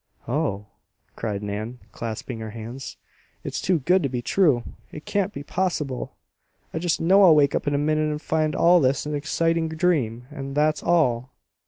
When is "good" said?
3.77-4.01